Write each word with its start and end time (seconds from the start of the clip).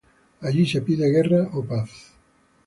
Allí 0.39 0.65
se 0.65 0.81
pide 0.81 1.11
guerra 1.11 1.47
o 1.53 1.63
paz. 1.63 1.91